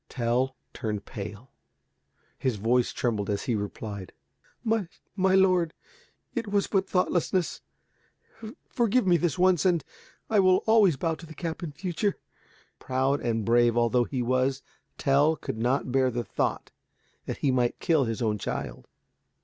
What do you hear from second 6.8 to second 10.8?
thoughtlessness. Forgive me this once, and I will